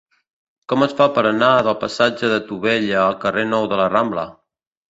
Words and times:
Com 0.71 0.85
es 0.85 0.95
fa 1.01 1.05
per 1.17 1.23
anar 1.31 1.51
del 1.67 1.77
passatge 1.83 2.31
de 2.33 2.41
Tubella 2.49 2.99
al 3.05 3.17
carrer 3.27 3.47
Nou 3.55 3.73
de 3.75 3.81
la 3.83 3.87
Rambla? 3.97 4.29